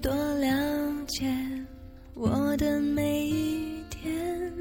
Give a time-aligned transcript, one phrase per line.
[0.00, 0.48] 多了
[1.06, 1.26] 解
[2.14, 4.52] 我的每一天，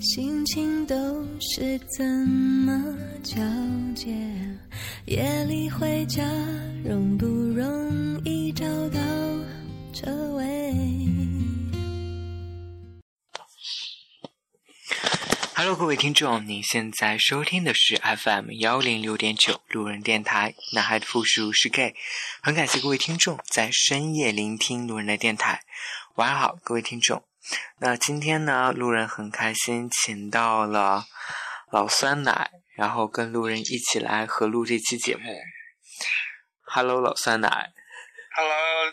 [0.00, 3.40] 心情都是怎么交
[3.94, 4.14] 接？
[5.06, 6.22] 夜里回家
[15.88, 21.96] 各位听众，您现在收听的是 FM 幺零六点九路人电台，男孩的复数是 gay。
[22.42, 25.64] 很感谢各位听众在深夜聆听路人的电台。
[26.16, 27.26] 晚上好，各位听众。
[27.78, 31.06] 那今天呢，路人很开心，请到了
[31.72, 35.40] 老酸奶，然后跟路人一起来合录这期节目。
[36.64, 37.72] Hello，老酸奶。
[38.36, 38.84] Hello，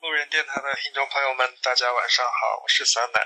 [0.00, 3.20] 路人电台的听众朋友们，大家晚上好，我是酸奶。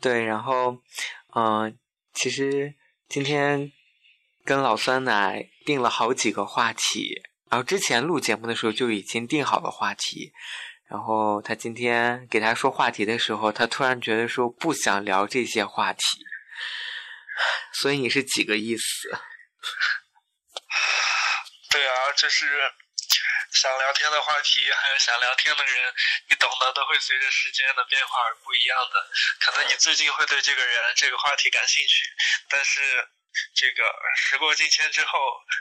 [0.00, 0.78] 对，然后，
[1.34, 1.78] 嗯、
[2.14, 2.74] 其实
[3.08, 3.72] 今天
[4.44, 10.32] 跟老酸奶定了好几个话题，然后之前录节目的时候就已经定好了话题，
[10.88, 16.00] 然后他今天给他说话题的时候，他突然觉得说不想聊这些话题，
[17.72, 19.18] 所以你是几个意思？
[21.70, 22.46] 对啊，就是
[23.52, 25.94] 想聊天的话题，还有想聊天的人，
[26.28, 29.10] 你懂的，都会随着时间的变化而不一样的。
[29.40, 32.06] 可能你最近会对这个人、这个话题感兴趣，
[32.48, 32.80] 但是
[33.54, 33.82] 这个
[34.16, 35.18] 时过境迁之后，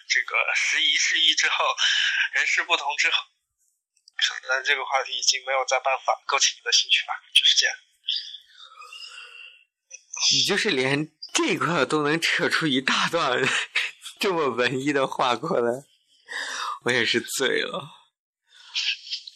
[0.08, 1.66] 这个时移世易之后，
[2.34, 3.24] 人事不同之后，
[4.18, 7.76] 可能这个话题已经没有再办法勾起你的兴趣了，就是这样。
[10.32, 13.42] 你就是连这块都能扯出一大段
[14.20, 15.84] 这么文艺的话过来，
[16.84, 17.90] 我也是醉了。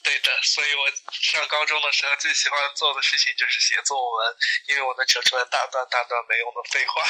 [0.03, 4.35] 对的，所以我上高中的时候最喜欢做的事情就是写作文，
[4.69, 7.03] 因为我能扯出来大段大段没用的废话。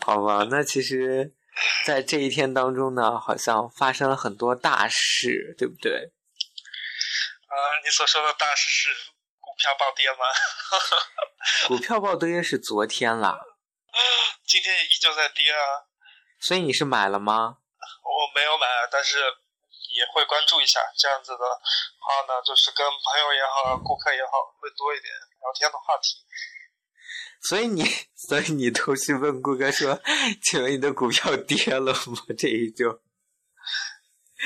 [0.04, 1.34] 好吧，那其实，
[1.84, 6.12] 在这一天当中呢，好像发生了很多大事，对不对？
[7.46, 7.54] 啊、
[7.84, 8.90] 你所说的大事是
[9.40, 10.24] 股票暴跌吗？
[11.68, 13.38] 股票暴跌是昨天啦，
[14.44, 15.86] 今天也依旧在跌啊。
[16.40, 17.58] 所以你是买了吗？
[18.04, 19.18] 我没有买，但是
[19.96, 20.78] 也会关注一下。
[20.96, 21.44] 这样子的
[21.98, 25.08] 话呢，就是跟朋友也好，顾客也好，会多一点
[25.40, 26.20] 聊天的话题。
[27.48, 27.84] 所以你，
[28.28, 30.00] 所以你都去问顾客说
[30.44, 33.02] ：“请问你的股票跌了吗？”这一就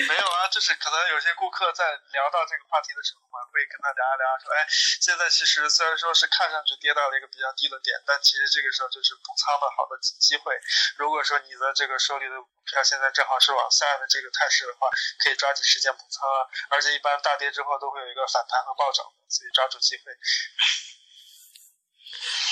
[0.06, 4.62] 没有啊，就是可能有些顾客在聊到这个话题的时候嘛，会跟他聊一聊，说，哎，
[5.03, 10.54] 现在其实虽然说是看上去跌到了一个比较低的点，但其实这个时候就是补仓的好的机会。
[10.97, 14.88] 如果说你的这个手里的股票现在正好是往下的这个态势的话，
[15.19, 16.47] 可以抓紧时间补仓啊。
[16.70, 20.04] 而且一般大跌之后都会有一个反弹和暴涨，所以抓住机会。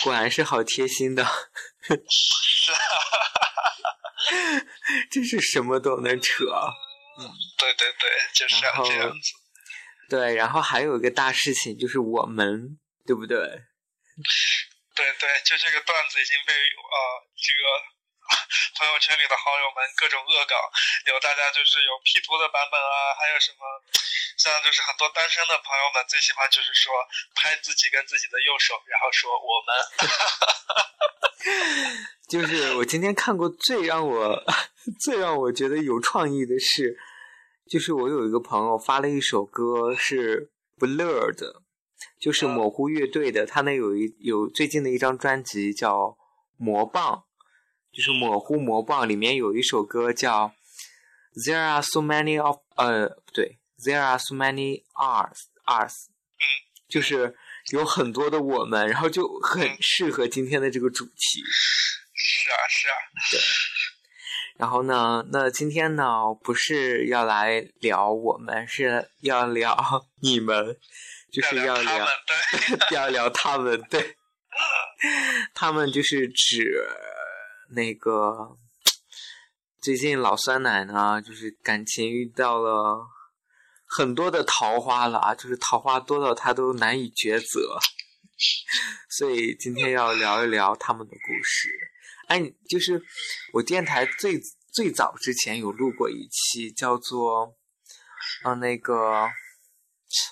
[0.05, 1.25] 果然是好贴心的，
[5.11, 6.45] 真是什么都能扯。
[7.59, 9.32] 对对对，就是要这样子。
[10.09, 13.37] 对，然后还有一个大事情就是我们，对不对？
[14.94, 16.97] 对对，就这个段子已经被呃
[17.37, 17.62] 这个
[18.78, 20.54] 朋友圈里的好友们各种恶搞，
[21.06, 23.59] 有大家就是有 P 图的版本啊，还有什么
[24.38, 26.93] 像就是很多单身的朋友们最喜欢就是说
[27.34, 29.75] 拍自己跟自己的右手，然后说我们。
[32.29, 34.43] 就是我今天看过最让我
[35.05, 36.97] 最让我觉得有创意的是，
[37.71, 41.63] 就是我有一个朋友发了一首歌是 Blur 的，
[42.21, 45.99] 就是模糊乐队的，他那有一有最近的一张专辑叫
[46.57, 47.25] 《魔棒》，
[47.97, 50.53] 就是模糊魔棒里面有一首歌叫
[51.45, 56.09] There are so many of 呃不对，There are so many us us，
[56.89, 57.37] 就是
[57.72, 61.42] 有很多的我们，然后就很适合今天的这个主题。
[62.15, 62.95] 是啊是啊，
[63.30, 63.41] 对
[64.59, 66.04] 然后呢，那今天呢，
[66.42, 69.77] 不是要来聊我们，是要聊
[70.22, 70.77] 你们，
[71.33, 72.09] 就是要聊。
[72.92, 74.16] 要聊他们，对，
[75.54, 76.72] 他们就是指
[77.74, 78.57] 那个
[79.83, 83.07] 最近老酸奶呢，就是感情遇到了
[83.97, 87.78] 很多的桃花了啊，就是桃花多到他都难以抉择，
[89.09, 91.71] 所以今天要聊一聊他们的故事。
[92.28, 93.01] 哎，就是
[93.54, 94.39] 我电台最
[94.72, 97.54] 最早之前有录过一期，叫做
[98.45, 99.31] 嗯、呃那个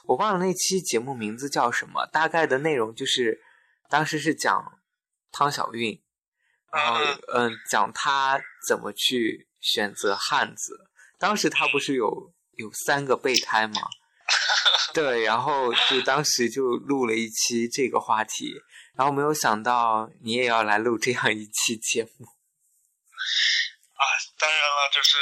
[0.05, 3.41] 我忘了那期节目名字叫什么，大概的内容就是
[3.89, 4.79] 当时是讲
[5.33, 6.03] 汤小韵，
[6.71, 7.01] 然后
[7.33, 8.39] 嗯讲她
[8.69, 10.91] 怎么去选择汉子。
[11.19, 13.81] 当时他不是有有三个备胎吗？
[14.95, 18.55] 对，然后就当时就录了一期这个话题，
[18.97, 22.27] 然后没有想到你也要来录这样一期节目。
[23.95, 24.03] 啊，
[24.39, 25.19] 当然了，就是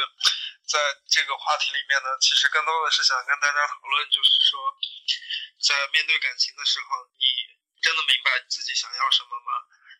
[0.68, 0.76] 在
[1.08, 4.60] 这个话题里面呢，其实更多的是想跟大家讨论，就是说，
[5.60, 7.24] 在面对感情的时候，你
[7.80, 9.50] 真的明白自己想要什么吗？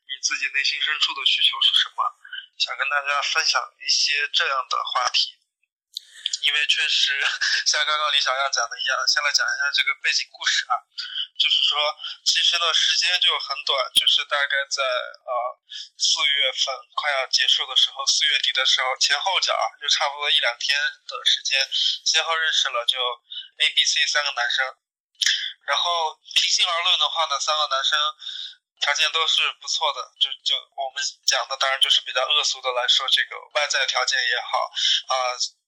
[0.05, 2.05] 你自己内心深处的需求是什么？
[2.61, 5.32] 想跟大家分享一些这样的话题。
[6.43, 7.15] 因为确实
[7.67, 10.75] 像刚刚李小样讲的一样，先来讲一下这个背景故事啊，
[11.39, 11.79] 就是说
[12.27, 15.33] 其实呢时间就很短，就是大概在呃
[15.94, 20.75] 四月份快要结束的时候，四月底的时候前后脚啊，就差不多一两天
[21.06, 21.62] 的时间，
[22.05, 22.99] 先后认识了就
[23.62, 24.67] A、B、C 三个男生，
[25.71, 27.94] 然后平心而论的话呢，三个男生
[28.81, 34.59] 条件都是不错的，就就我们讲的当然就是比较恶俗的来说，这个外在条件也好
[35.06, 35.15] 啊。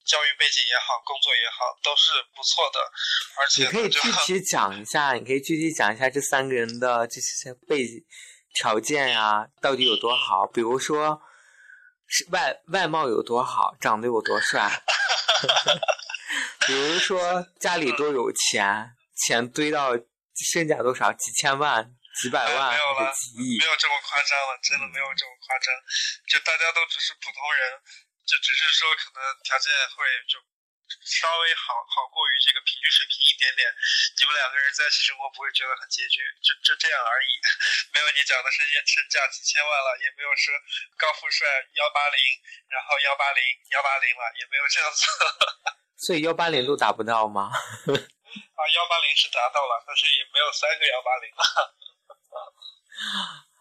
[0.04, 2.78] 教育背景也好，工作也好，都是不错的。
[3.40, 8.04] 而且你可以具体讲一下， 你可以具体讲一下这三个人的这些背景
[8.54, 10.46] 条件呀，到底有多好？
[10.46, 11.22] 比如说，
[12.06, 14.82] 是外外貌有多好，长得有多帅？
[16.66, 19.96] 比如说家里多有钱，钱堆到
[20.52, 21.12] 身价多少？
[21.12, 23.12] 几千万、几百万没有了？
[23.58, 25.72] 没有这么夸张了，真的没有这么夸张。
[26.28, 27.80] 就大家都只是普通人。
[28.26, 30.40] 就只是说，可能条件会就
[31.04, 33.68] 稍微好好过于这个平均水平一点点，
[34.20, 37.28] 你们两个人在一起生活不会觉得很拮据，就就这样而已，
[37.92, 40.52] 没有你讲的身身价几千万了，也没有说
[40.96, 42.20] 高富帅幺八零，
[42.68, 43.40] 然后幺八零
[43.72, 45.04] 幺八零了，也没有这样子。
[45.96, 47.48] 所以幺八零都达不到吗？
[47.48, 51.44] 啊，幺八零是达到了，但是也没有三个幺八零了。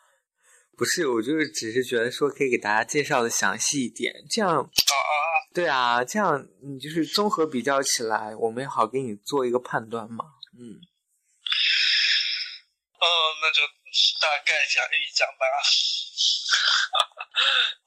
[0.76, 10.26] 不是，我就是只是觉得说可以给大家介绍的详细一点，这样，啊啊啊，对啊，这样你就是综合比较起来，我们好给你做一个判断嘛，
[10.58, 10.82] 嗯，
[12.98, 13.06] 哦，
[13.42, 13.62] 那就
[14.20, 15.46] 大概讲一讲吧。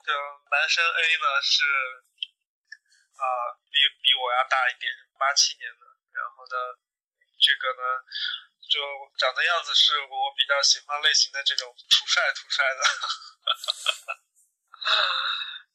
[0.06, 0.12] 就
[0.54, 1.66] 男生 A 呢是
[3.18, 3.26] 啊，
[3.66, 4.86] 比比我要大一点，
[5.18, 5.82] 八七年的，
[6.14, 6.54] 然后呢，
[7.42, 7.82] 这个呢。
[8.76, 8.84] 就
[9.16, 12.84] 长的样子是我比较喜欢类型的这种土帅土帅的，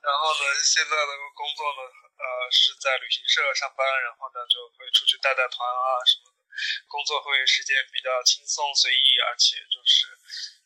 [0.06, 6.45] 然后呢，现在的工作呢，呃，是在旅行社上班，然后呢，就会出去带带团啊什么的，
[6.86, 10.06] 工作会时间比较轻松随意，而且就是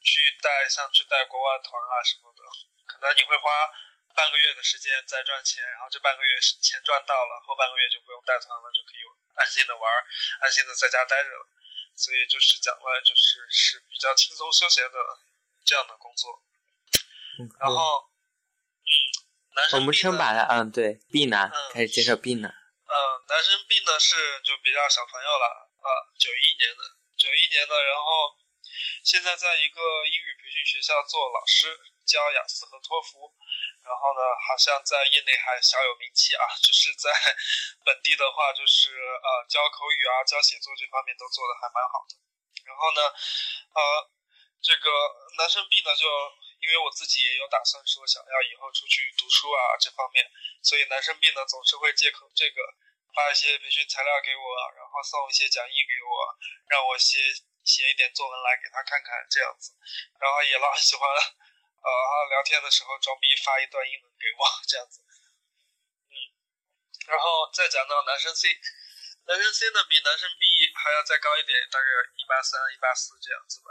[0.04, 2.44] 去带像去带国外团啊什么的，
[2.84, 3.48] 可能你会花
[4.12, 9.08] 半个月的时间在赚钱，然后这半个月钱赚到了，后半个月就不用带团了，就可以
[9.40, 9.88] 安心的玩，
[10.44, 11.48] 安心的在家待着了。
[11.96, 15.00] 所以就是讲来就是是比较轻松休闲的
[15.64, 16.44] 这样的工作，
[17.60, 18.12] 然后，
[18.84, 18.92] 嗯，
[19.56, 19.80] 男生？
[19.80, 22.52] 我们称把他，嗯，对，B 男开始介绍 B 男。
[22.52, 22.94] 嗯，
[23.28, 25.46] 男生 B 呢是就比较小朋友了
[25.82, 25.88] 啊，
[26.20, 26.84] 九一年的，
[27.18, 28.38] 九一年的，然后
[29.04, 31.72] 现在在一个英语培训学校做老师，
[32.06, 33.34] 教雅思和托福。
[33.86, 37.14] 然后呢，好像在业内还小有名气啊，就是在
[37.86, 42.18] 本地的话，就是呃教口语啊、教写作这方面都做的还蛮好的。
[42.66, 43.02] 然后呢，
[43.78, 43.82] 呃，
[44.58, 44.90] 这个
[45.38, 46.10] 男生 B 呢，就
[46.66, 50.26] 因为我自己也有打算说想要以后出去读书啊这方面，
[50.66, 52.58] 所以男生 B 呢总是会借口这个
[53.14, 56.10] 发一些培训材料给我，然后送一些讲义给我，
[56.74, 57.22] 让我写
[57.66, 59.74] 写一点作文来给他看看这样子，
[60.22, 61.10] 然后也老喜欢。
[61.86, 61.92] 呃，
[62.34, 65.06] 聊天的时候装逼发一段英文给我这样子，
[66.10, 66.18] 嗯，
[67.06, 68.50] 然后再讲到男生 C，
[69.30, 71.86] 男生 C 呢比男生 B 还要再高一点，大概
[72.18, 73.70] 一八三、一八四这样子吧。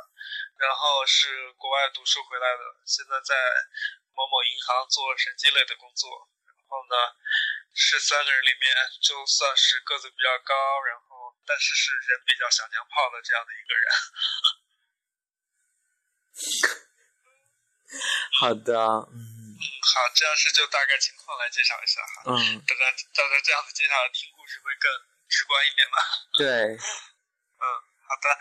[0.62, 3.34] 然后是国外读书回来的，现在在
[4.14, 6.30] 某某银行做审计类的工作。
[6.46, 6.94] 然后呢，
[7.74, 8.70] 是三个人里面
[9.02, 10.54] 就算是个子比较高，
[10.86, 11.03] 然后
[11.46, 13.84] 但是是人比较小娘炮的这样的一个人。
[18.32, 24.90] 好的，嗯，嗯，好，这样是就大概情况来介绍一下哈，嗯，大家大家这样子接下来听故事会更
[25.28, 25.98] 直观一点吧？
[26.36, 27.64] 对，嗯，
[28.08, 28.38] 好的，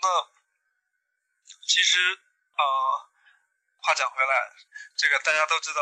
[0.00, 0.08] 那
[1.66, 1.98] 其实
[2.56, 2.64] 呃，
[3.82, 4.52] 话讲回来，
[4.96, 5.80] 这个大家都知道。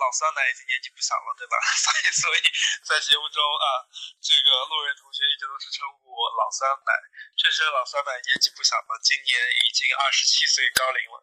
[0.00, 1.60] 老酸奶已经年纪不小了，对吧？
[1.76, 2.40] 所以，所以
[2.88, 3.84] 在节目中啊，
[4.24, 6.92] 这个路人同学一直都是称呼我老酸奶。
[7.36, 11.20] 确实，老酸奶年纪不小了，今年已经二十七岁高龄了，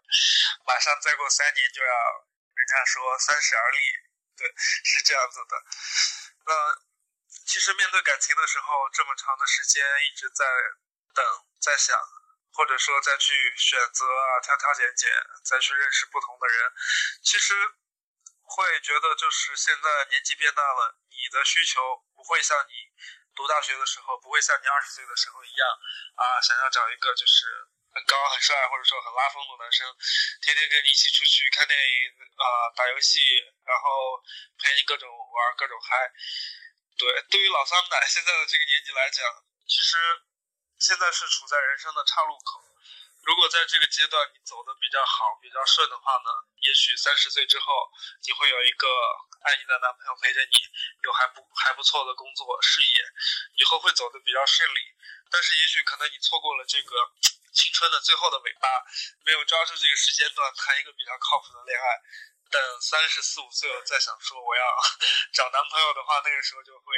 [0.69, 1.93] 马上再过三年就要，
[2.53, 3.77] 人家说三十而立，
[4.37, 4.45] 对，
[4.85, 5.53] 是这样子的。
[6.45, 6.53] 那
[7.49, 10.45] 其实面对感情的时候，这么长的时间一直在
[11.17, 11.25] 等，
[11.59, 11.97] 在想，
[12.53, 15.09] 或者说再去选择啊，挑挑拣拣，
[15.43, 16.71] 再去认识不同的人，
[17.23, 17.53] 其实。
[18.47, 21.83] 会觉得就是现在年纪变大了，你的需求
[22.15, 22.73] 不会像你
[23.35, 25.67] 读大学的时候，不会像你二十岁的时候一样
[26.15, 27.45] 啊，想要找一个就是
[27.93, 29.85] 很高很帅或者说很拉风的男生，
[30.41, 33.19] 天天跟你一起出去看电影啊、打游戏，
[33.65, 34.23] 然后
[34.57, 36.11] 陪你各种玩各种嗨。
[36.97, 39.21] 对，对于老三奶现在的这个年纪来讲，
[39.67, 39.97] 其实
[40.79, 42.66] 现在是处在人生的岔路口。
[43.27, 46.31] 如果在这个阶段你走的比较好、比较顺的话呢，
[46.63, 47.91] 也许三十岁之后
[48.23, 48.87] 你会有一个
[49.43, 50.55] 爱你的男朋友陪着你，
[51.03, 53.03] 有还不还不错的工作事业，
[53.59, 54.79] 以后会走的比较顺利。
[55.29, 56.95] 但是也许可能你错过了这个
[57.51, 58.67] 青春的最后的尾巴，
[59.25, 61.85] 没有抓住这个时间段谈一个比较靠谱的恋爱。
[62.47, 64.63] 等三十四五岁了再想说我要
[65.35, 66.95] 找男朋友的话，那个时候就会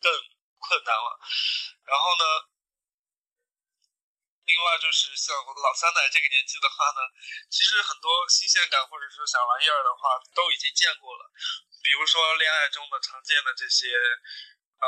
[0.00, 0.08] 更
[0.56, 1.20] 困难了。
[1.84, 2.24] 然后呢，
[4.46, 7.00] 另外就是像老三奶这个年纪的话呢，
[7.50, 11.30] 其实很多新鲜感或者说小玩意儿的话都已经见过了，
[11.82, 13.90] 比如说恋爱中的常见的这些
[14.80, 14.86] 呃。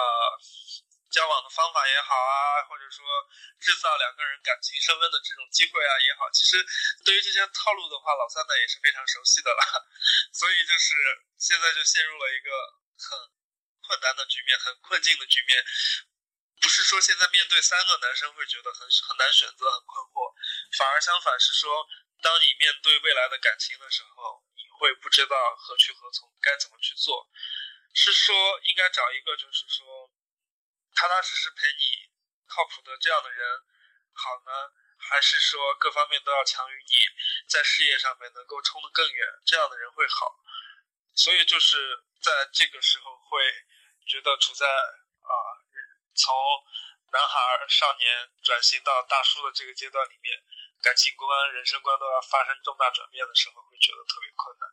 [1.08, 3.00] 交往的方法也好啊，或者说
[3.58, 6.60] 制造两个人感情升温的这种机会啊也好，其实
[7.02, 9.88] 对于这些套路的话，老三奶也是非常熟悉的了。
[10.36, 10.92] 所以就是
[11.40, 12.50] 现在就陷入了一个
[13.00, 13.16] 很
[13.80, 15.64] 困难的局面，很困境的局面。
[16.60, 20.34] 不是说现在面对三个男生会觉得很很难选择、很困惑，
[20.78, 21.86] 反而相反是说，
[22.22, 27.28] 当你面对未来的感情的时候，你会不知道何去何从，该怎么去做。
[27.94, 28.34] 是说
[28.64, 30.10] 应该找一个，就是说。
[30.94, 32.10] 踏踏实实陪你、
[32.48, 33.62] 靠谱的这样的人
[34.14, 34.50] 好呢，
[34.98, 36.92] 还是说各方面都要强于你，
[37.46, 40.34] 在事业上面能够冲得更远，这样的人会好。
[41.14, 43.38] 所以就是在这个时候会
[44.08, 44.66] 觉得处在
[46.18, 46.34] 从
[47.14, 50.34] 男孩少年转型到大叔的这个阶段里面，
[50.82, 54.64] 感情观、人生观都要发生重大转变的时候，会觉得特别困难。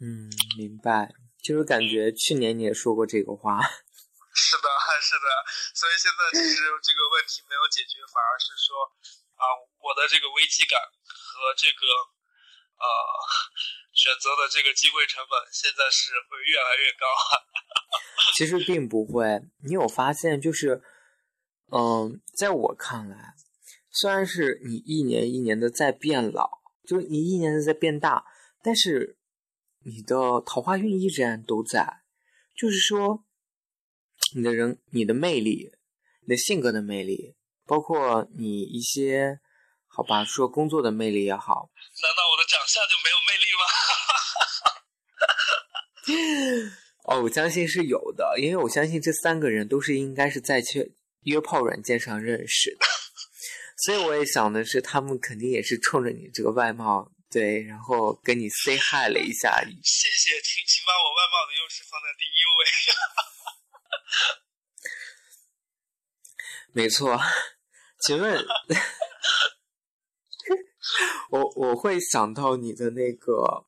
[0.00, 1.12] 嗯，明白。
[1.38, 3.62] 就是感觉去年你也说过这个话，
[4.34, 4.68] 是的，
[5.00, 5.26] 是的，
[5.74, 8.90] 所以现在其实这个问题没有解决，反而是说
[9.38, 9.46] 啊，
[9.78, 11.86] 我的这个危机感和这个
[12.74, 12.84] 呃
[13.94, 17.06] 选择的这个机会成本现在是会越来越高。
[18.36, 20.82] 其实并不会，你有发现就是，
[21.70, 23.34] 嗯，在我看来，
[23.90, 28.24] 虽然是你一年一年的在变老，就是你一年的在变大，
[28.62, 29.16] 但是。
[29.84, 32.02] 你的桃花运依然都在，
[32.54, 33.24] 就是说，
[34.34, 35.70] 你的人、你的魅力、
[36.20, 39.40] 你的性格的魅力，包括你一些，
[39.86, 41.70] 好吧，说工作的魅力也好。
[42.02, 43.46] 难道我的长相就没有魅力
[46.66, 46.76] 吗？
[47.08, 52.84] 哦，我相信是有的，因为我相信这三个人都是应该是在去约炮软件上认识的，
[53.84, 57.10] 所以我也想的是，他们肯定也是冲着你这个外貌。
[57.30, 59.60] 对，然后跟你 say hi 了一下。
[59.60, 62.58] 谢谢，请请把我外貌的优势放在第一位。
[66.72, 67.20] 没错，
[68.00, 68.42] 请问，
[71.32, 73.66] 我我会想到你的那个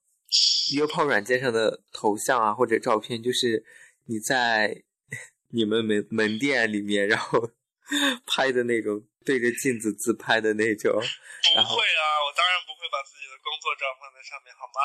[0.77, 3.65] 约炮软件上的头像啊，或者照片，就是
[4.07, 4.85] 你在
[5.53, 7.51] 你们门门店里面，然后
[8.27, 10.93] 拍的那种对着镜子自拍的那种。
[10.93, 13.31] 不会啊，我当然不会把自己的。
[13.43, 14.79] 工作照放在上面好吗？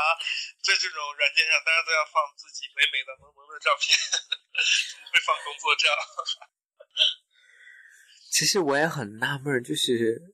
[0.63, 3.93] 在这种软件上，大家都要放自己美美的、萌萌的照片，
[4.25, 5.85] 不 会放工作照。
[8.31, 10.33] 其实我也很纳闷，就是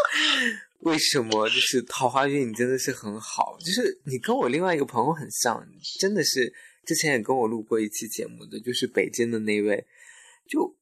[0.80, 5.64] 为什么就是桃花运你真的是很好，就是你跟我另外一个朋友很像，
[6.00, 6.52] 真的是
[6.84, 9.86] 之前也跟我录过一期节目的，就是北京的那位，
[10.48, 10.76] 就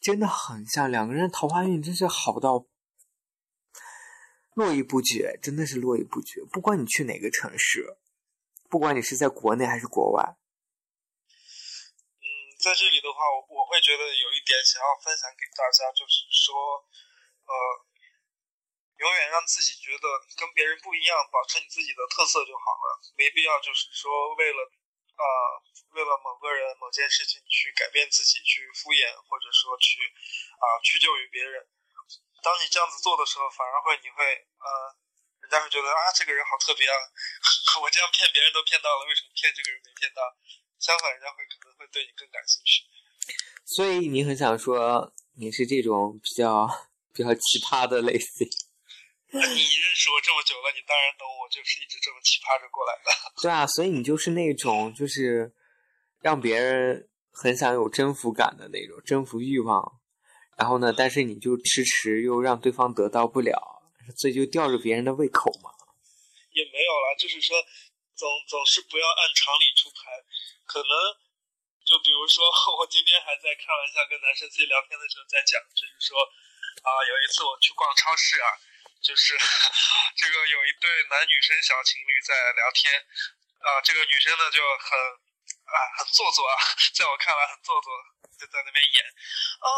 [0.00, 2.66] 真的很像，两个人桃花运真是好到。
[4.58, 6.42] 络绎不绝，真的是络绎不绝。
[6.50, 7.96] 不管你去哪个城市，
[8.68, 10.20] 不管你是在国内还是国外，
[12.18, 12.26] 嗯，
[12.58, 16.52] 在这里的话，我会觉得有一点想要分享给大家，就是说，
[17.46, 17.54] 呃，
[19.00, 24.60] 永远让自己觉得跟别人不一样，保持你自己的特色就好了，没必要就是说为了，
[25.16, 25.24] 呃，
[25.96, 30.04] 为了某个人、某件事情去改变自己，去敷衍，或者说去
[30.60, 31.64] 啊屈就于别人。
[32.44, 34.20] 当你这样子做的时候，反而会你会
[34.60, 34.68] 呃，
[35.40, 36.96] 人家会觉得啊，这个人好特别啊，
[37.80, 40.20] 我这样骗别人都骗到了，为什么骗这个人没骗到？
[40.76, 42.84] 相反，人家会可能会对你更感兴趣。
[43.64, 46.68] 所以你很想说你是这种比较
[47.12, 48.48] 比较奇葩的类型。
[49.38, 53.10] 你认识我这么久了，你当然懂我就是一直这么奇葩着过来的。
[53.42, 55.54] 对啊，所以你就是那种就是
[56.20, 60.00] 让别人很想有征服感的那种征服欲望。
[60.60, 60.92] 然后呢？
[60.92, 63.80] 但是你就迟迟又让对方得到不了，
[64.20, 65.72] 所以就吊着别人的胃口嘛。
[66.52, 67.56] 也没有了，就是说，
[68.12, 70.12] 总 总是不要按常理出牌。
[70.68, 70.92] 可能
[71.80, 72.44] 就比如说，
[72.76, 76.20] 我今天还在开玩笑跟男生自己聊天的时候在讲，就是说，
[76.84, 78.52] 啊，有一次我去逛超市啊，
[79.02, 79.36] 就是
[80.16, 82.92] 这个有一对男女生小情侣在聊天，
[83.58, 84.98] 啊，这个女生呢就很
[85.64, 86.54] 啊很做作啊，
[86.94, 87.88] 在我看来很做作，
[88.38, 89.04] 就在那边演。
[89.60, 89.68] 哦，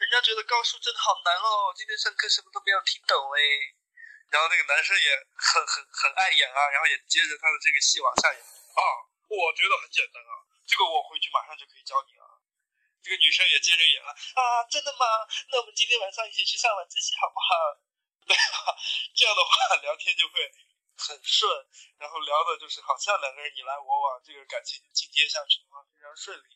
[0.00, 3.40] 人家觉得高数真的好难哦，今天上课什么都没有听懂哎。
[4.32, 8.40] 然后那个男生也很很很爱演啊，然后也接着他的这个戏往下演。
[8.40, 8.80] 啊，
[9.28, 10.32] 我觉得很简单啊，
[10.64, 12.24] 这个我回去马上就可以教你啊。
[13.04, 15.28] 这个女生也接着演了啊，真的吗？
[15.52, 17.91] 那我们今天晚上一起去上晚自习好不好？
[18.26, 18.76] 对啊，
[19.14, 20.34] 这样的话聊天就会
[20.96, 21.50] 很顺，
[21.98, 26.48] 然后聊的就是好像两个人你来我往，这个感情就进阶下去的话非常顺利。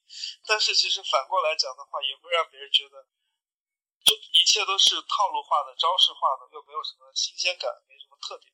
[0.47, 3.03] 但是其实反过来讲的话，也会让别人觉得，
[4.05, 8.53] 就一切都是套路化的、招式化的，又没有什么新鲜感，没什么特点。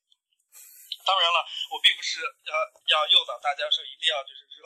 [1.04, 2.54] 当然了，我并不是要
[2.86, 4.62] 要诱导大家说一定要就是说。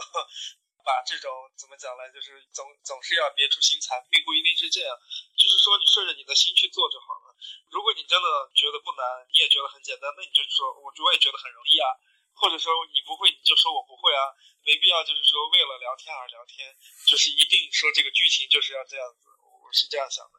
[0.87, 1.27] 把这种
[1.59, 2.07] 怎么讲呢？
[2.15, 4.95] 就是总总是要别出心裁，并不一定是这样。
[5.35, 7.35] 就是说，你顺着你的心去做就好了。
[7.75, 9.03] 如果你真的觉得不难，
[9.35, 11.91] 你也觉得很简单，那你就说，我我也觉得很容易啊。
[12.39, 14.31] 或者说你不会，你就说我不会啊。
[14.63, 16.71] 没必要就是说为了聊天而聊天，
[17.07, 19.27] 就是一定说这个剧情就是要这样子。
[19.43, 20.39] 我是这样想的。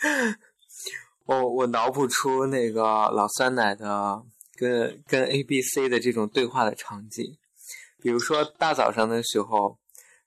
[1.28, 2.82] 我我脑补出那个
[3.12, 4.24] 老酸奶的
[4.56, 7.36] 跟跟 A B C 的这种对话的场景。
[8.00, 9.78] 比如说大早上的时候，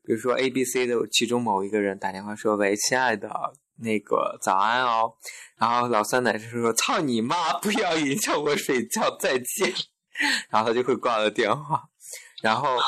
[0.03, 3.29] 比如说 A、B、C 的其中某一个人打电话说：“喂，亲爱的，
[3.77, 5.13] 那个早安哦。”
[5.57, 9.73] 然后老酸奶就说：“操你妈，不要影响我睡觉，再见。
[10.51, 11.83] ”然后他就会挂了电话。
[12.43, 12.81] 然后类类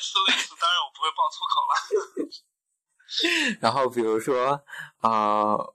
[0.00, 1.74] 似类似，当然我不会爆粗口了。
[3.60, 4.62] 然后比如说
[5.02, 5.74] 呃，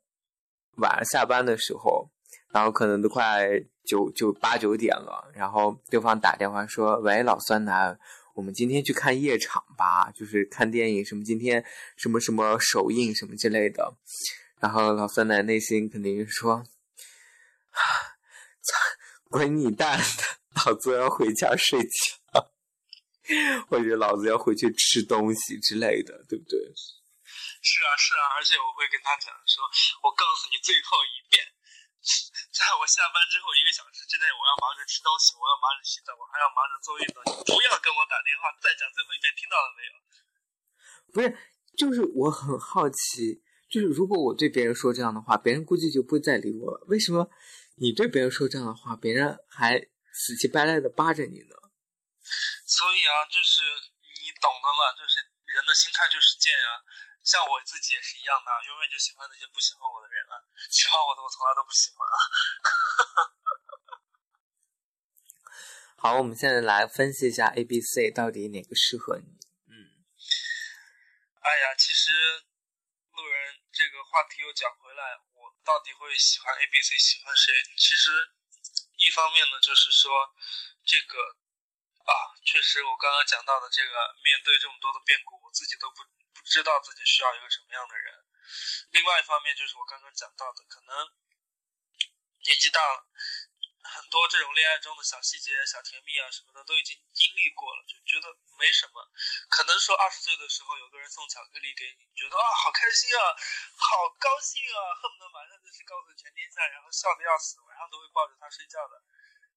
[0.78, 2.10] 晚上下班的时候，
[2.52, 3.50] 然后可能都快
[3.86, 7.96] 九九八九点了，然后对方打电话说：“喂，老酸奶。”
[8.38, 11.66] 我们今天去看夜场吧，就是看电影什么，今天
[11.98, 13.98] 什么什么首映什么之类的。
[14.62, 16.64] 然后老酸奶内心肯定说
[18.62, 18.78] ：“操，
[19.32, 20.24] 滚你蛋的，
[20.54, 22.52] 老子要回家睡觉，
[23.68, 26.60] 或者老子要回去吃东西之类的，对不对？”
[27.66, 29.66] 是啊，是啊，而且我会跟他讲说
[30.06, 31.42] ：“我告诉你最后一遍。”
[32.58, 37.22] 在我下班之后一个小时之内，我要忙着吃东西，我要忙着洗澡，我还要忙着做运动。
[37.30, 39.94] 你不要跟我打电话，再讲最后一遍，听到了没有？
[41.14, 41.30] 不是，
[41.78, 46.82] 就是我很好奇，就是如果我对别人说这样的话，别人估计就不会再理我了。
[46.90, 47.30] 为什么
[47.78, 49.78] 你对别人说这样的话，别人还
[50.12, 51.54] 死乞白赖的扒着你呢？
[52.66, 53.62] 所以啊，就是
[54.26, 55.22] 你懂的嘛，就是
[55.54, 56.82] 人的心态就是贱啊。
[57.28, 60.40] 像我自己也是一样的，永远就喜欢那些不喜欢我的人啊，
[60.72, 62.16] 喜欢我的我从来都不喜欢啊。
[66.00, 69.28] 好，我们现在来分析一下 A、B、C 到底哪个适合你。
[69.68, 70.08] 嗯，
[71.44, 72.16] 哎呀，其实
[73.12, 77.52] 路人这个话题又讲回来，我到底会喜欢 A、B、C，喜欢谁？
[77.76, 78.32] 其实
[79.04, 80.32] 一方面呢，就是说
[80.86, 81.20] 这个
[82.08, 86.08] 啊，确实我刚刚讲到的这个，面对这么多的变故，我自己都不。
[86.48, 88.26] 知道自己需要一个什么样的人，
[88.92, 90.96] 另外一方面就是我刚刚讲到的，可能
[92.44, 93.06] 年纪大了，
[93.84, 99.04] 很多这种恋爱中的小细节、小甜蜜啊什么的都已经经历过了，就觉得没什么。
[99.50, 103.22] 可能说二十岁的时候有个人送巧克力给你，觉得啊好开心啊，
[103.76, 109.04] 好高兴啊，恨不得马上就是告诉全天下，然后笑的要死，晚上都会抱着他睡觉的。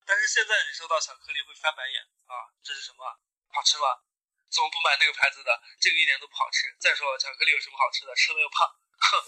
[0.05, 3.07] 但是现在你收到巧克力会翻白眼啊，这是什么？
[3.53, 4.10] 好吃吗？
[4.51, 5.51] 怎么不买那个牌子的？
[5.81, 6.67] 这个一点都不好吃。
[6.79, 8.15] 再说巧克力有什么好吃的？
[8.15, 8.67] 吃了又胖。
[8.99, 9.25] 哼！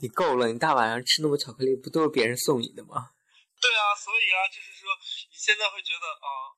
[0.00, 0.48] 你够了！
[0.50, 3.14] 你大晚上吃那么巧克力，不都是别人送你的吗？
[3.62, 4.90] 对啊，所以啊，就是说
[5.30, 6.50] 你现在会觉得啊，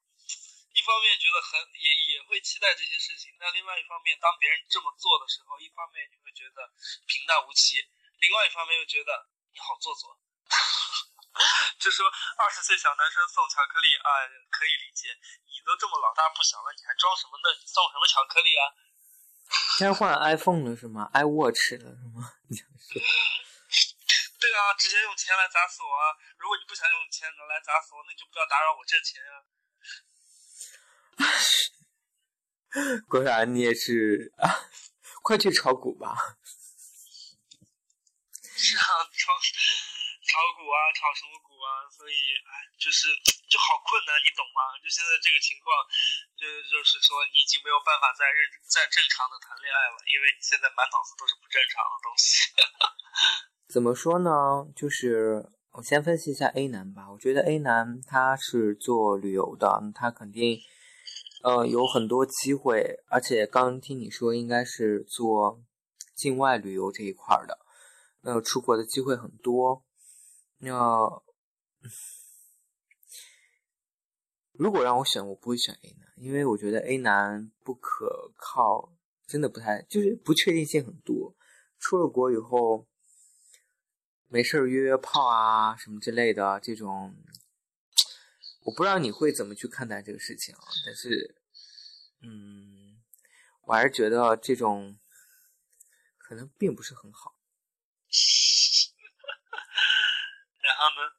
[0.73, 6.73] 一方面觉得很也也会期待这些事情，那另外一方面，当别人这么做的时候，一方面你会觉得
[7.05, 7.85] 平淡无奇，
[8.25, 10.17] 另外一方面又觉得你好做作。
[11.79, 12.07] 就说
[12.39, 14.09] 二十岁小男生送巧克力啊，
[14.51, 15.11] 可以理解。
[15.47, 17.51] 你都这么老大不小了，你还装什么嫩？
[17.61, 18.63] 你送什么巧克力啊？
[19.79, 22.33] 现在换 iPhone 了是吗？iWatch 了是吗？
[22.49, 23.03] 你想说？
[24.41, 26.13] 对啊，直接用钱来砸死我啊！
[26.39, 29.43] 如果你不想用钱来砸死我，那就不要打扰我挣钱啊！
[33.09, 34.69] 果然你也是啊，
[35.23, 36.15] 快去炒股吧！
[38.57, 39.33] 是啊，炒。
[40.25, 41.85] 炒股啊，炒什么股啊？
[41.93, 42.17] 所以，
[42.49, 43.13] 哎，就是
[43.49, 44.73] 就好困难，你懂吗？
[44.81, 45.69] 就现在这个情况，
[46.35, 52.29] 就就是说，你已经没有办法再认再正常的谈恋爱了，因为你现在满脑子都是不正常的东西。
[53.69, 54.65] 怎么说呢？
[54.75, 55.45] 就是
[55.77, 57.11] 我先分析一下 A 男吧。
[57.13, 60.61] 我觉得 A 男他是做旅游的，他肯定
[61.43, 65.61] 呃有很多机会，而且刚听你说应该是做
[66.15, 67.59] 境外旅游这一块的，
[68.23, 69.85] 那出国的机会很多。
[70.69, 71.25] 要
[74.53, 78.97] 如果让我选，我不会选 A 男，因为我觉得 A 男不可靠，
[79.27, 81.35] 真的不太，就是不确定性很多。
[81.81, 82.87] 出了国以后，
[84.29, 87.17] 没事约约炮啊什么之类的，这种，
[88.63, 90.63] 我不知道你会怎么去看待这个事情啊。
[90.87, 91.37] 但是，
[92.23, 93.03] 嗯，
[93.63, 94.97] 我还是觉得这种
[96.17, 97.35] 可能并不是很好。
[100.65, 101.11] 然后呢？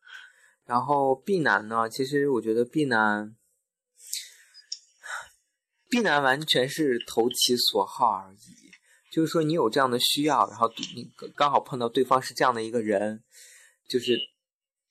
[0.66, 1.88] 然后 B 男呢？
[1.88, 3.36] 其实我觉得 B 男
[5.92, 8.72] ，B 男完全是投其所好而已。
[9.12, 13.24] 就是说，你有这样的需要，然后你刚好碰到对方是这样的一个人，
[13.88, 14.20] 就是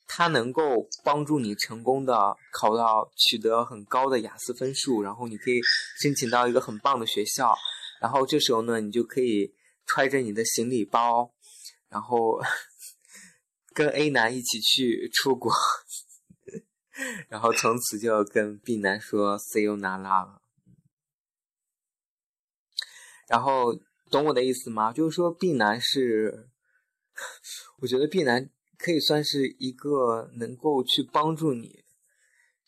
[0.07, 5.61] 他能够帮助你成功的考到取得很高的雅思分数，然后你可以
[6.01, 7.53] 申请到一个很棒的学校，
[8.01, 9.53] 然后这时候呢，你就可以
[9.87, 11.35] 揣着你的行李包，
[11.89, 12.41] 然后。
[13.75, 15.53] 跟 A 男一起去出国，
[17.29, 20.41] 然后从此就跟 B 男说 “see you 拉”了。
[23.27, 23.75] 然后
[24.11, 24.93] 懂我的意思吗？
[24.93, 26.49] 就是说 B 男是，
[27.81, 31.85] 我觉得 B 男可以算是一个能够去帮助你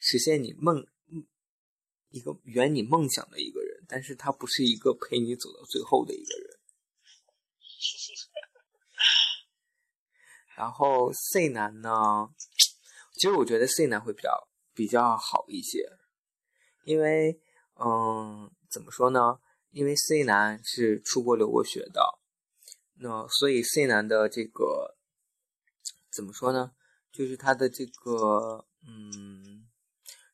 [0.01, 0.85] 实现你梦、
[2.11, 6.59] 一个圆你梦想的一个人，但是他不是一个陪你走到最后的一个人。
[10.57, 12.29] 然后 C 男呢，
[13.13, 15.87] 其实我觉得 C 男会比较比较好一些，
[16.85, 17.39] 因为
[17.75, 19.39] 嗯，怎么说呢？
[19.71, 22.19] 因为 C 男是出国留过学的，
[23.01, 24.97] 那所以 C 男的这个
[26.11, 26.73] 怎么说呢？
[27.13, 29.69] 就是他的这个嗯，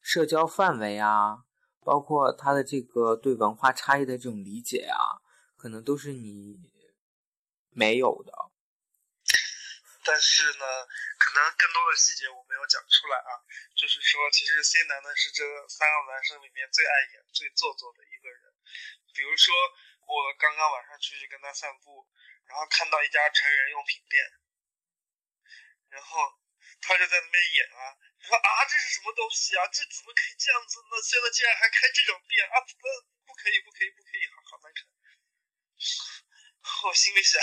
[0.01, 1.45] 社交范围啊，
[1.81, 5.19] 包括他的这个对文化差异的这种理解啊，
[5.57, 6.61] 可能都是你
[7.71, 8.33] 没有的。
[10.05, 10.67] 但是呢，
[11.19, 13.31] 可能更多的细节我没有讲出来啊。
[13.75, 18.43] 就是说，其实 C 男呢是这三个男生里面最爱演、最做作的一个人。
[19.15, 19.55] 比如说，
[20.07, 22.09] 我刚刚晚上出去跟他散步，
[22.47, 24.25] 然后看到一家成人用品店，
[25.91, 26.41] 然后
[26.81, 27.95] 他就在那边演啊，
[28.27, 29.67] 说啊这是什么东西啊？
[29.69, 30.99] 这怎么可以这样子呢？
[31.03, 32.59] 现在竟然还开这种店啊？
[32.61, 32.75] 不，
[33.27, 34.83] 不可以，不可以，不可以，好好难看。
[36.91, 37.41] 我心里想。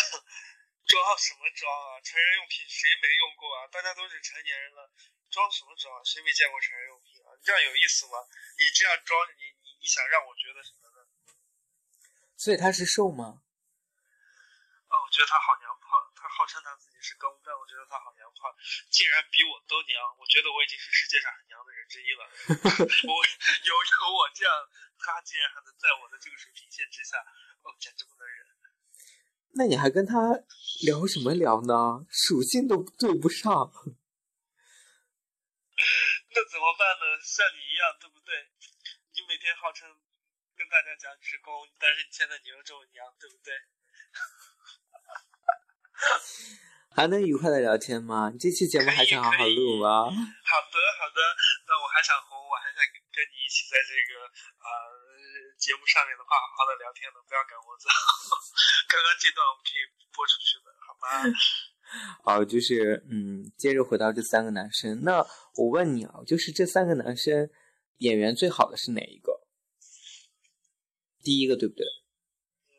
[0.90, 2.02] 装什么装啊？
[2.02, 3.70] 成人用品谁没用过啊？
[3.70, 4.90] 大家都是成年人了，
[5.30, 6.04] 装什么装？
[6.04, 7.30] 谁没见过成人用品啊？
[7.38, 8.18] 你这样有意思吗？
[8.58, 11.06] 你这样装，你你你想让我觉得什么呢？
[12.36, 13.46] 所以他是瘦吗？
[14.90, 16.10] 哦，我觉得他好娘炮。
[16.20, 18.50] 他号称他自己是高，但我觉得他好娘炮，
[18.90, 20.02] 竟然比我都娘。
[20.18, 22.26] 我觉得我已经是世界上很娘的人之一了。
[23.08, 23.14] 我
[23.64, 24.52] 有有我这样，
[24.98, 27.22] 他竟然还能在我的这个水平线之下，
[27.62, 28.39] 哦，简直不能忍。
[29.56, 30.44] 那你还跟他
[30.86, 32.06] 聊什么聊呢？
[32.10, 33.50] 属性都对不上。
[36.32, 37.18] 那怎么办呢？
[37.24, 38.36] 像你一样，对不对？
[39.16, 39.90] 你每天号称
[40.56, 43.54] 跟大家讲职工，但是你现在你又这么娘，对不对？
[46.96, 48.32] 还能愉快的聊天吗？
[48.40, 50.06] 这期节目还想好好录吗？
[50.08, 51.20] 好的，好的。
[51.68, 52.80] 那我还想红，我还想
[53.12, 54.24] 跟你一起在这个
[54.62, 55.09] 啊。
[55.60, 57.92] 节目上面的话，好好的聊天的，不要赶我走。
[58.88, 59.84] 刚刚这段我们可以
[60.16, 61.08] 播出去的，好吗？
[62.24, 65.04] 好， 就是嗯，接着回到这三个男生。
[65.04, 65.20] 那
[65.60, 67.52] 我问你啊，就是这三个男生
[68.00, 69.46] 演员最好的是哪一个？
[71.22, 71.84] 第一个对不对？
[72.72, 72.74] 嗯，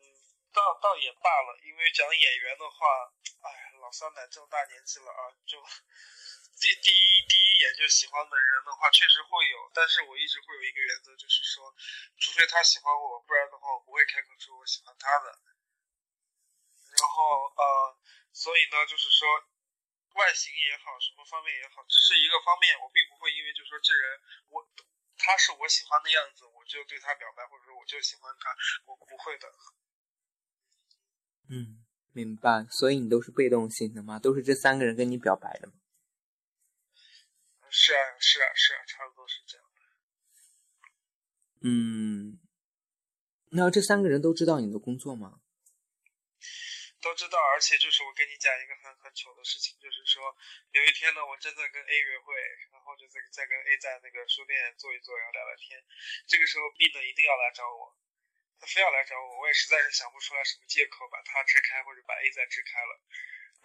[0.51, 3.13] 倒倒也罢了，因为讲演员的话，
[3.45, 5.61] 哎，老三奶这么大年纪了啊，就。
[6.61, 11.73] 第第一第一眼就喜欢的人的话，确实会有，但是我一直会有一个原则，就是说，
[12.21, 15.41] 除非他喜欢我，不然的话，我不会开口说我喜欢他的。
[16.93, 17.65] 然后呃，
[18.29, 19.25] 所以呢，就是说，
[20.13, 24.21] 外形也好，什么方面也好，只是一个方面，我并不会因为就说这人
[24.53, 24.61] 我
[25.17, 28.53] 他是我喜欢的样子，我就对他表白，或者说我就喜欢他，
[28.85, 29.49] 我不会的。
[31.49, 31.81] 嗯，
[32.13, 32.69] 明白。
[32.69, 34.19] 所以你都是被动型的吗？
[34.19, 35.80] 都是这三个人跟你表白的吗？
[37.81, 39.81] 是啊，是啊，是啊，差不多是这样的。
[41.65, 42.37] 嗯，
[43.57, 45.41] 那这三个人都知道你的工作吗？
[47.01, 50.21] 都知道，而且就是我跟你讲一个很很糗的事情，就是说
[50.77, 52.37] 有一天呢，我正在跟 A 约会，
[52.69, 55.81] 然后就在在跟 A 在那个书店坐一坐，然后聊聊天。
[56.29, 57.97] 这个时候 B 呢一定要来找我，
[58.61, 63.01] 他非要来找我，我也实在是想不出来什么借口把他支开或者把 A 再支开了。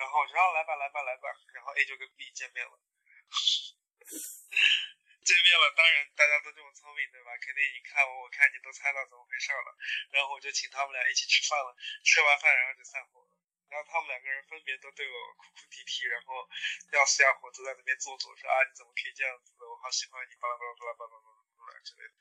[0.00, 2.80] 然后我说来吧，来吧，来吧，然后 A 就跟 B 见面了。
[5.26, 7.34] 见面了，当然大家都这么聪明，对吧？
[7.42, 9.68] 肯定你看我，我看你，都猜到怎么回事了。
[10.14, 11.74] 然后我就请他们俩一起吃饭了，
[12.06, 13.34] 吃完饭然后就散伙了。
[13.66, 16.46] 然后他们两个人分别都对我哭哭啼啼，然后
[16.94, 19.66] 要死要活都在那边做作，说啊你怎么可以这样子的？
[19.66, 21.46] 我好喜欢你，巴拉巴拉巴拉巴拉巴拉。
[21.82, 22.14] 之类的。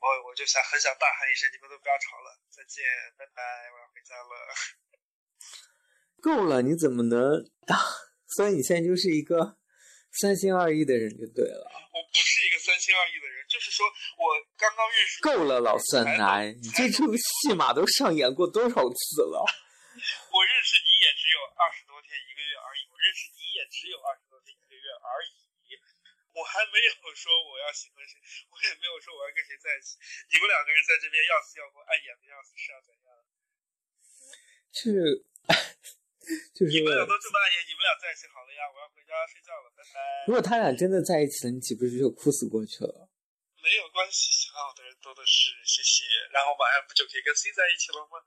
[0.00, 2.84] 我我就想很想大喊一声：“你们都不要吵了，再见，
[3.18, 3.42] 拜拜，
[3.74, 4.54] 我要回家了。
[6.22, 7.42] ”够了，你怎么能？
[8.28, 9.58] 所以你现在就是一个
[10.20, 11.66] 三心二意的人就对了。
[11.94, 13.86] 我不是一个三心二意的人，就是说
[14.18, 15.22] 我刚刚认识。
[15.22, 19.42] 够了，老三奶，你这出戏码都上演过多少次了？
[20.34, 25.78] 我认识你也只有二十多天一个月而已，我认识你也只有二十多天一个月而已，
[26.34, 28.18] 我还没有说我要喜欢谁，
[28.50, 29.94] 我也没有说我要跟谁在一起。
[30.30, 33.06] 你们两个人在这边要死要活，爱演的要死，是要怎样？
[34.74, 35.26] 是。
[36.56, 38.64] 就是你们俩都这么爱演，你们俩在一起好了呀！
[38.72, 40.00] 我要回家睡觉了，拜拜。
[40.26, 43.08] 如果他俩真的在一起了，你岂不是就哭死过去了？
[43.60, 46.04] 没有关系，想好的人多的是，谢谢。
[46.32, 48.20] 然后晚上不就可以跟 C 在一起了吗？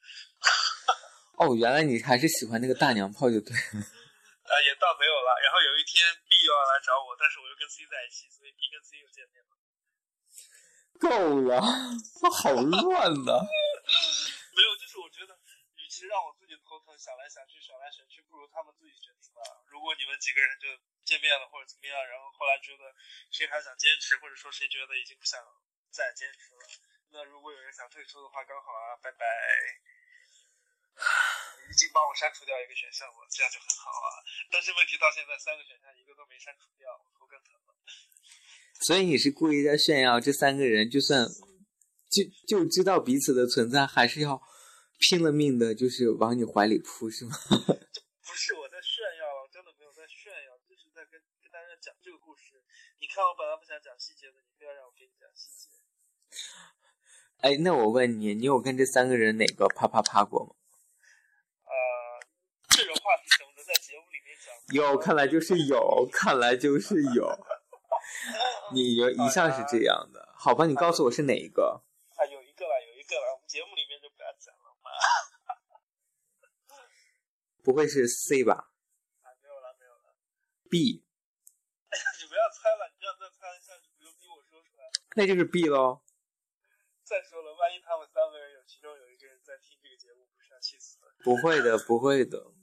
[1.42, 3.78] 哦，原来你还是喜欢那个大娘炮就对了。
[4.50, 5.30] 啊，也倒没有了。
[5.44, 9.52] 然后有一天 B 又要来找我，但是我又跟 C 在一起，所以 B 跟 C 又见面了。
[10.98, 11.08] 够
[11.46, 11.62] 了，
[12.24, 13.32] 我好乱呐。
[14.56, 15.38] 没有，就是我觉得。
[15.88, 19.40] 与其让我自己头疼，想来想去，选来选去，不如他们自己决定吧。
[19.72, 20.68] 如果你们几个人就
[21.08, 22.92] 见面了或者怎么样，然后后来觉得
[23.32, 25.40] 谁还想坚持，或者说谁觉得已经不想
[25.88, 26.64] 再坚持了，
[27.16, 29.24] 那如果有人想退出的话，刚好啊，拜拜。
[31.72, 34.12] 已经帮我删除掉一个选项了，这样就很好啊。
[34.52, 37.72] 但是问题到现在三个选项一个都没删除掉，我头更疼了。
[38.84, 41.24] 所以你是故意在炫耀这三个人，就算
[42.12, 44.36] 就就知道彼此的存在，还是要。
[44.98, 47.32] 拼了命的，就是往你怀里扑，是吗？
[48.28, 52.62] 不是我在炫耀，真的没有在炫耀，就是在跟跟大家讲这个故事。
[53.00, 55.70] 你看，我本来不想讲细节的，你非要让我给你讲细节。
[57.42, 60.56] 哎，那我问你，你有跟这三个人哪个啪啪啪过吗？
[61.64, 61.72] 呃，
[62.70, 64.54] 这种话题怎么能在节目里面讲？
[64.76, 67.38] 有，看来就是有，看来就是有。
[68.74, 70.66] 你有一向是这样的，好吧？
[70.66, 71.84] 你告诉我是哪一个？
[72.18, 74.68] 啊，有一个了，有一个了，我们节目里面就不要讲了。
[77.68, 78.72] 不会是 C 吧？
[79.24, 80.16] 啊，没有了，没有了。
[80.72, 81.04] B。
[81.92, 84.88] 哎呀，你不要猜了，你这样再猜下去，不用逼我说出来。
[85.18, 86.00] 那就是 B 喽。
[87.04, 91.14] 再说了，万一他们三个人有其中有一个人在听这个节目，不是要气死了？
[91.26, 92.54] 不会的， 不会的。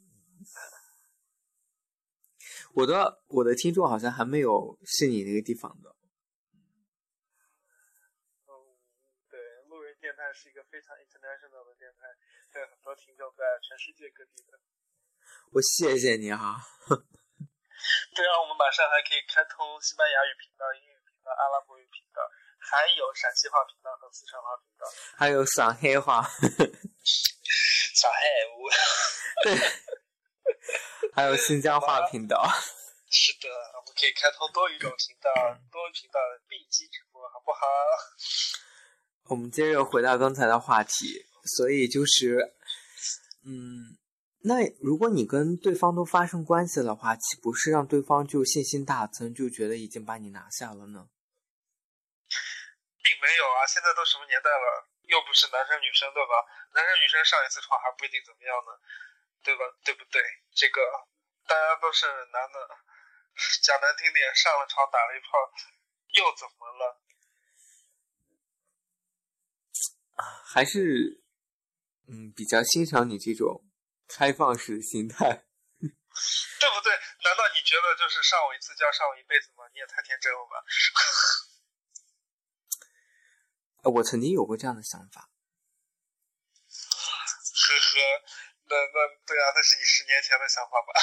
[2.72, 5.94] 我的我的听众好像还没有是你那个地方的。
[8.48, 8.56] 嗯，
[9.28, 9.38] 对，
[9.68, 12.08] 路人电台是一个非常 international 的电台，
[12.58, 14.58] 有很多听众在全世界各地的。
[15.52, 16.60] 我谢谢你哈。
[18.14, 22.22] 对啊，我们马上还可以开通西班牙语频道、英语频道、阿拉伯语频道，
[22.58, 26.22] 还有陕西话频道和四川话频道，还有上海话。
[27.94, 28.18] 上海
[28.50, 28.70] 话。
[29.42, 29.58] 对。
[31.12, 32.42] 还有新疆话频道。
[33.10, 35.30] 是的，我们可以开通多语种频道、
[35.70, 37.66] 多频道并机直播，好不好？
[39.30, 41.26] 我们接着回到刚才的话题，
[41.56, 42.56] 所以就是，
[43.46, 43.98] 嗯。
[44.46, 51.08] 那如果你跟对方都发生关系的话，岂不是让对方就信心大增，就觉得已经把你拿下了呢？
[53.00, 56.44] 并没有啊，现在都什么年代了，又不是男生女生，对吧？
[56.76, 58.76] 男生女生上一次床还不一定怎么样呢，
[59.40, 59.64] 对吧？
[59.80, 60.20] 对不对？
[60.52, 60.76] 这个
[61.48, 62.60] 大家都是男的，
[63.64, 65.40] 讲难听点，上了床打了一炮，
[66.20, 67.00] 又怎么了？
[70.44, 71.24] 还是，
[72.12, 73.63] 嗯，比较欣赏你这种。
[74.14, 75.90] 开放式的心态，对
[76.70, 76.94] 不对？
[77.24, 79.66] 难道你觉得就是上我一次就要上我一辈子吗？
[79.74, 80.62] 你也太天真了吧！
[83.90, 85.28] 我曾经有过这样的想法。
[86.70, 87.90] 呵呵，
[88.70, 90.94] 那那对啊，那是你十年前的想法吧？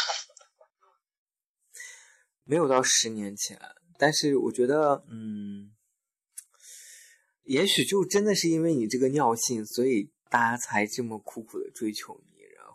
[2.47, 3.60] 没有到十年前，
[4.00, 5.76] 但是我觉得，嗯，
[7.43, 12.31] 也许就真的是因为你这个尿性，所以大家才这么苦苦的追求你。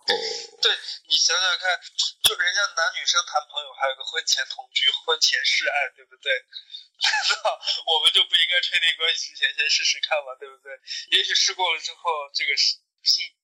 [0.06, 0.70] 对
[1.10, 1.74] 你想想看，
[2.22, 6.30] 就人家男女生谈朋友，还有个婚前同居、婚前试爱，对不对？
[6.96, 7.50] 那
[7.90, 10.70] 我们就不应该确定关系之前先试试看嘛，对不对？
[11.10, 13.34] 也许试过了之后，这个性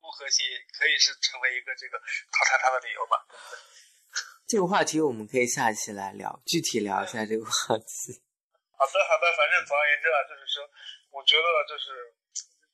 [0.00, 0.42] 不和谐，
[0.74, 3.16] 可以是成为一个这个淘汰他的理由嘛？
[4.50, 8.18] 这个话题我们可以下期来聊，具体聊一下这个话题。
[8.76, 10.66] 好的，好的，反正总而言之啊，就是说，
[11.14, 12.12] 我觉得就是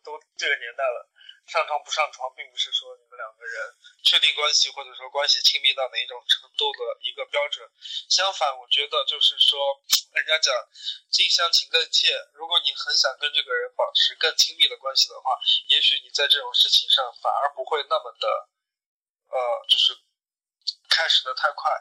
[0.03, 1.05] 都这个年代了。
[1.48, 7.64] 上床不上床，并不是说你们两个人确定关系或者说关系亲密到哪一种程度的一个标准。
[8.08, 9.58] 相反，我觉得就是说，
[10.12, 10.52] 人家讲
[11.11, 12.12] 近乡情更怯。
[12.34, 15.32] 如果你很想跟这个人保持更亲密的关系的话，
[15.68, 18.26] 也许你在这种事情上反而不会那么的，
[19.32, 19.96] 呃，就是
[20.88, 21.72] 开始的太快。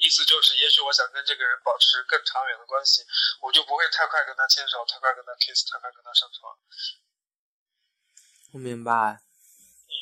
[0.00, 3.04] 意思就是，也许我想跟这个人保持更长远的关系，
[3.42, 6.56] 我就不会太快跟他牵手，太快跟他 kiss，太快跟他上床。
[8.52, 8.92] 我明白。
[8.92, 9.92] 嗯。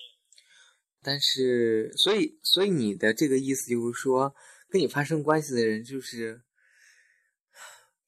[1.02, 4.34] 但是，所以，所以你的这个意思就是说，
[4.68, 6.42] 跟你发生关系的人就是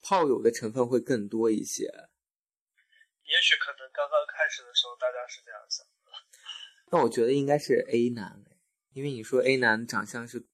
[0.03, 1.85] 炮友的成分会更多一些。
[1.85, 5.93] 也许可能刚刚开始的时候大家是这样想的。
[6.91, 8.45] 那我觉得应该是 A 男，
[8.93, 10.47] 因为你说 A 男长相是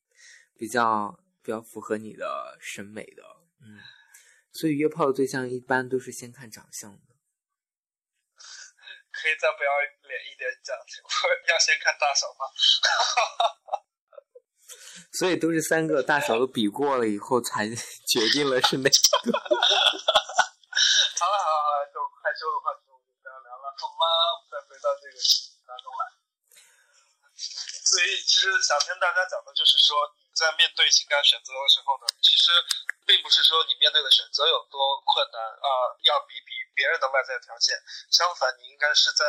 [0.56, 1.20] 比较。
[1.46, 3.22] 比较符合你的审美的，
[3.60, 3.78] 嗯，
[4.50, 7.15] 所以约炮的对象一般都是先看长相的。
[9.26, 9.70] 可以再不要
[10.06, 12.46] 脸一点讲，要先看大小吗？
[15.18, 17.66] 所以都是三个大小都比过了以后才
[18.06, 18.94] 决定了是哪个。
[19.34, 24.06] 好了好了好了，这种害羞的话题我们就不要聊了，好吗？
[24.38, 25.18] 我们再回到这个
[25.66, 26.06] 当中来。
[27.34, 29.98] 所以其实想跟大家讲的就是说。
[30.36, 32.52] 在面对情感选择的时候呢，其实
[33.06, 35.68] 并不是说你面对的选择有多困难啊，
[36.02, 37.78] 要比比别人的外在条件。
[38.10, 39.24] 相反，你应该是在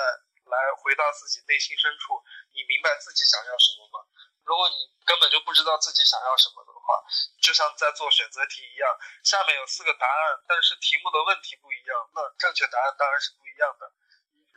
[0.49, 2.17] 来回到自己内心深处，
[2.51, 4.03] 你明白自己想要什么吗？
[4.43, 7.03] 如果你根本就不知道自己想要什么的话，
[7.39, 8.89] 就像在做选择题一样，
[9.23, 13.91] 下面有四个答案，但是题目的问题不一样，那正确答案当然是不一样的。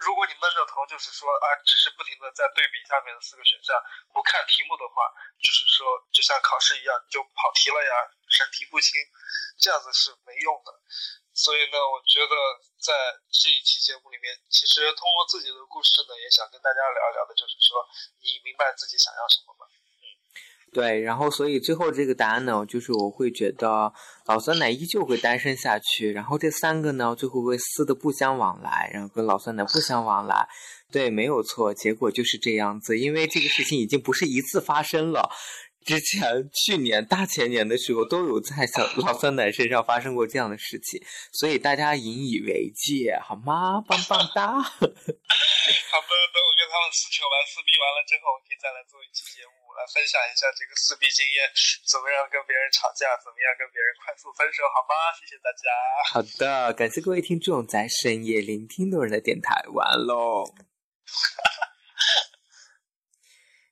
[0.00, 3.76] 如果你闷着头就是说啊，只是不停的在对比下面的四个选项，
[4.12, 5.04] 不看题目的话，
[5.40, 7.92] 就是说就像考试一样，就跑题了呀，
[8.28, 8.96] 审题不清，
[9.60, 10.72] 这样子是没用的。
[11.32, 12.34] 所以呢，我觉得
[12.80, 12.92] 在
[13.28, 17.84] 这一期节目里面，其实通过自己的故事呢，也想跟大家聊一聊的，就是说
[18.20, 19.68] 你明白自己想要什么吗？
[20.72, 23.92] 对，然后所以最后这个答案呢，就是我会觉得
[24.26, 30.48] 老酸奶依旧会单身下去，然后这三个呢，最后会撕的不相往来，然后跟老酸奶不相往来。
[30.92, 35.30] 对，没有错，结果就是这样子，因为这个事情已经不是一次发生了。
[35.82, 41.00] 之前去年大前年的时候都有在小老酸奶身上发生过这样的事情，
[41.32, 43.80] 所以大家引以为戒，好吗？
[43.88, 44.52] 棒棒哒！
[44.60, 51.48] 好的，等我跟他们撕扯完、撕逼完了之后，我可以再来做一期节目，来分享一下这个撕逼经验，
[51.88, 54.92] 怎么样跟别人吵架，怎么样跟别人快速分手，好吗？
[55.16, 55.64] 谢谢大家。
[56.12, 60.44] 好的，感谢各位听众在深夜聆听多人的电台，完喽。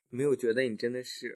[0.09, 1.27] 没有觉得你真的是。